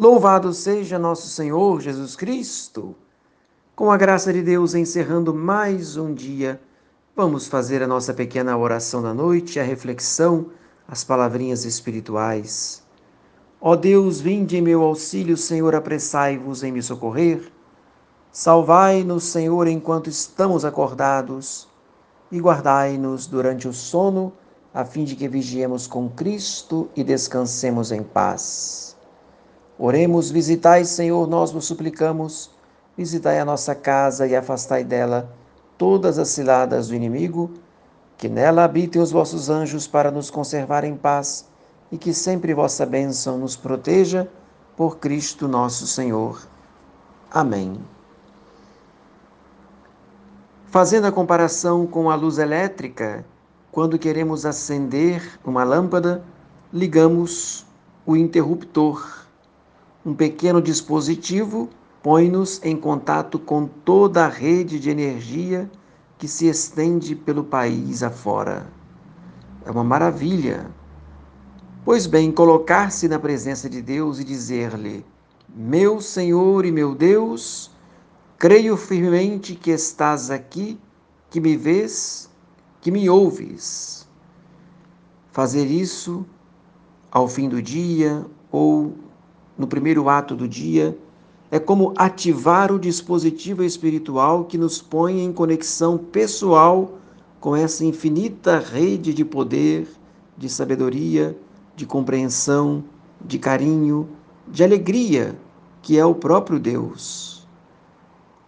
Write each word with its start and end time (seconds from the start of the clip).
Louvado 0.00 0.54
seja 0.54 0.98
nosso 0.98 1.28
Senhor 1.28 1.78
Jesus 1.78 2.16
Cristo. 2.16 2.96
Com 3.76 3.90
a 3.90 3.98
graça 3.98 4.32
de 4.32 4.40
Deus, 4.40 4.74
encerrando 4.74 5.34
mais 5.34 5.98
um 5.98 6.14
dia, 6.14 6.58
vamos 7.14 7.46
fazer 7.46 7.82
a 7.82 7.86
nossa 7.86 8.14
pequena 8.14 8.56
oração 8.56 9.02
da 9.02 9.12
noite, 9.12 9.60
a 9.60 9.62
reflexão, 9.62 10.46
as 10.88 11.04
palavrinhas 11.04 11.66
espirituais. 11.66 12.82
Ó 13.60 13.76
Deus, 13.76 14.22
vinde 14.22 14.56
em 14.56 14.62
meu 14.62 14.80
auxílio, 14.80 15.36
Senhor, 15.36 15.74
apressai-vos 15.74 16.62
em 16.62 16.72
me 16.72 16.82
socorrer. 16.82 17.52
Salvai-nos, 18.32 19.24
Senhor, 19.24 19.66
enquanto 19.66 20.08
estamos 20.08 20.64
acordados, 20.64 21.68
e 22.32 22.40
guardai-nos 22.40 23.26
durante 23.26 23.68
o 23.68 23.72
sono, 23.74 24.32
a 24.72 24.82
fim 24.82 25.04
de 25.04 25.14
que 25.14 25.28
vigiemos 25.28 25.86
com 25.86 26.08
Cristo 26.08 26.88
e 26.96 27.04
descansemos 27.04 27.92
em 27.92 28.02
paz. 28.02 28.98
Oremos, 29.82 30.30
visitai, 30.30 30.84
Senhor, 30.84 31.26
nós 31.26 31.50
vos 31.50 31.64
suplicamos, 31.64 32.50
visitai 32.94 33.40
a 33.40 33.46
nossa 33.46 33.74
casa 33.74 34.26
e 34.26 34.36
afastai 34.36 34.84
dela 34.84 35.34
todas 35.78 36.18
as 36.18 36.28
ciladas 36.28 36.88
do 36.88 36.94
inimigo, 36.94 37.50
que 38.18 38.28
nela 38.28 38.62
habitem 38.62 39.00
os 39.00 39.10
vossos 39.10 39.48
anjos 39.48 39.86
para 39.86 40.10
nos 40.10 40.30
conservar 40.30 40.84
em 40.84 40.94
paz 40.94 41.48
e 41.90 41.96
que 41.96 42.12
sempre 42.12 42.52
vossa 42.52 42.84
bênção 42.84 43.38
nos 43.38 43.56
proteja, 43.56 44.28
por 44.76 44.98
Cristo 44.98 45.48
nosso 45.48 45.86
Senhor. 45.86 46.46
Amém. 47.30 47.80
Fazendo 50.66 51.06
a 51.06 51.12
comparação 51.12 51.86
com 51.86 52.10
a 52.10 52.14
luz 52.14 52.36
elétrica, 52.36 53.24
quando 53.72 53.98
queremos 53.98 54.44
acender 54.44 55.40
uma 55.42 55.64
lâmpada, 55.64 56.22
ligamos 56.70 57.64
o 58.04 58.14
interruptor. 58.14 59.20
Um 60.04 60.14
pequeno 60.14 60.62
dispositivo 60.62 61.68
põe-nos 62.02 62.60
em 62.64 62.76
contato 62.76 63.38
com 63.38 63.66
toda 63.66 64.24
a 64.24 64.28
rede 64.28 64.80
de 64.80 64.90
energia 64.90 65.70
que 66.18 66.26
se 66.26 66.46
estende 66.46 67.14
pelo 67.14 67.44
país 67.44 68.02
afora. 68.02 68.66
É 69.64 69.70
uma 69.70 69.84
maravilha. 69.84 70.70
Pois 71.84 72.06
bem, 72.06 72.30
colocar-se 72.32 73.08
na 73.08 73.18
presença 73.18 73.68
de 73.68 73.82
Deus 73.82 74.18
e 74.18 74.24
dizer-lhe: 74.24 75.04
Meu 75.54 76.00
Senhor 76.00 76.64
e 76.64 76.72
meu 76.72 76.94
Deus, 76.94 77.70
Creio 78.40 78.74
firmemente 78.74 79.54
que 79.54 79.70
estás 79.70 80.30
aqui, 80.30 80.80
que 81.28 81.38
me 81.38 81.58
vês, 81.58 82.26
que 82.80 82.90
me 82.90 83.06
ouves. 83.10 84.08
Fazer 85.30 85.66
isso 85.66 86.24
ao 87.10 87.28
fim 87.28 87.50
do 87.50 87.60
dia 87.60 88.24
ou 88.50 88.94
no 89.60 89.66
primeiro 89.66 90.08
ato 90.08 90.34
do 90.34 90.48
dia 90.48 90.98
é 91.50 91.58
como 91.58 91.92
ativar 91.96 92.72
o 92.72 92.78
dispositivo 92.78 93.62
espiritual 93.62 94.44
que 94.44 94.56
nos 94.56 94.80
põe 94.80 95.20
em 95.20 95.32
conexão 95.32 95.98
pessoal 95.98 96.98
com 97.38 97.54
essa 97.54 97.84
infinita 97.84 98.58
rede 98.58 99.14
de 99.14 99.24
poder, 99.24 99.86
de 100.36 100.48
sabedoria, 100.48 101.36
de 101.76 101.86
compreensão, 101.86 102.82
de 103.20 103.38
carinho, 103.38 104.08
de 104.48 104.64
alegria 104.64 105.36
que 105.82 105.98
é 105.98 106.04
o 106.04 106.14
próprio 106.14 106.58
Deus 106.58 107.40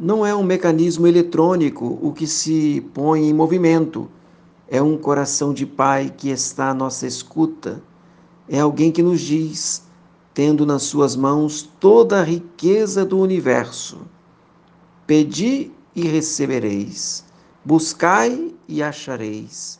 não 0.00 0.24
é 0.24 0.34
um 0.34 0.42
mecanismo 0.42 1.06
eletrônico 1.06 1.98
o 2.00 2.10
que 2.10 2.26
se 2.26 2.80
põe 2.94 3.28
em 3.28 3.34
movimento. 3.34 4.08
É 4.66 4.80
um 4.80 4.96
coração 4.96 5.52
de 5.52 5.66
pai 5.66 6.10
que 6.16 6.30
está 6.30 6.70
à 6.70 6.74
nossa 6.74 7.06
escuta. 7.06 7.82
É 8.48 8.60
alguém 8.60 8.90
que 8.90 9.02
nos 9.02 9.20
diz, 9.20 9.82
tendo 10.40 10.64
nas 10.64 10.84
suas 10.84 11.14
mãos 11.14 11.68
toda 11.78 12.18
a 12.18 12.22
riqueza 12.22 13.04
do 13.04 13.18
universo: 13.18 13.98
Pedi 15.06 15.70
e 15.94 16.08
recebereis, 16.08 17.26
buscai 17.62 18.54
e 18.66 18.82
achareis, 18.82 19.78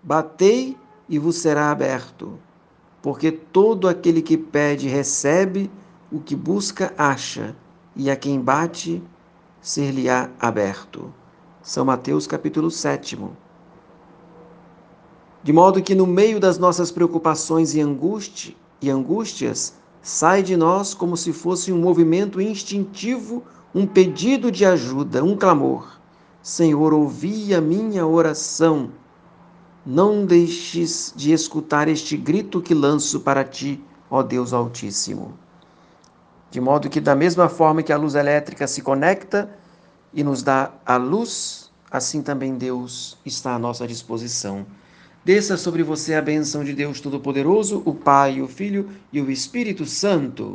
batei 0.00 0.76
e 1.08 1.18
vos 1.18 1.38
será 1.38 1.72
aberto. 1.72 2.38
Porque 3.02 3.32
todo 3.32 3.88
aquele 3.88 4.22
que 4.22 4.36
pede 4.36 4.86
recebe, 4.86 5.68
o 6.12 6.20
que 6.20 6.36
busca 6.36 6.94
acha, 6.96 7.56
e 7.96 8.08
a 8.08 8.14
quem 8.14 8.40
bate 8.40 9.02
ser-lhe-á 9.60 10.30
aberto. 10.38 11.12
São 11.60 11.84
Mateus 11.84 12.24
capítulo 12.28 12.70
7. 12.70 13.18
De 15.42 15.52
modo 15.52 15.82
que 15.82 15.96
no 15.96 16.06
meio 16.06 16.38
das 16.38 16.56
nossas 16.56 16.92
preocupações 16.92 17.74
e, 17.74 17.80
angústia, 17.80 18.54
e 18.80 18.90
angústias, 18.90 19.74
sai 20.02 20.42
de 20.42 20.56
nós 20.56 20.94
como 20.94 21.16
se 21.16 21.32
fosse 21.32 21.72
um 21.72 21.80
movimento 21.80 22.40
instintivo, 22.40 23.42
um 23.74 23.86
pedido 23.86 24.50
de 24.50 24.64
ajuda, 24.64 25.24
um 25.24 25.36
clamor. 25.36 25.98
Senhor, 26.42 26.94
ouvi 26.94 27.54
a 27.54 27.60
minha 27.60 28.06
oração. 28.06 28.90
Não 29.84 30.24
deixes 30.24 31.12
de 31.16 31.32
escutar 31.32 31.88
este 31.88 32.16
grito 32.16 32.62
que 32.62 32.74
lanço 32.74 33.20
para 33.20 33.44
ti, 33.44 33.82
ó 34.10 34.22
Deus 34.22 34.52
Altíssimo. 34.52 35.34
De 36.50 36.60
modo 36.60 36.88
que, 36.88 37.00
da 37.00 37.14
mesma 37.14 37.48
forma 37.48 37.82
que 37.82 37.92
a 37.92 37.96
luz 37.96 38.14
elétrica 38.14 38.66
se 38.66 38.80
conecta 38.80 39.50
e 40.14 40.22
nos 40.22 40.42
dá 40.42 40.72
a 40.86 40.96
luz, 40.96 41.70
assim 41.90 42.22
também 42.22 42.54
Deus 42.54 43.18
está 43.26 43.54
à 43.54 43.58
nossa 43.58 43.86
disposição. 43.86 44.64
Desça 45.26 45.56
sobre 45.56 45.82
você 45.82 46.14
a 46.14 46.22
bênção 46.22 46.62
de 46.62 46.72
Deus 46.72 47.00
Todo-Poderoso, 47.00 47.82
o 47.84 47.92
Pai, 47.92 48.40
o 48.40 48.46
Filho 48.46 48.88
e 49.12 49.20
o 49.20 49.28
Espírito 49.28 49.84
Santo. 49.84 50.54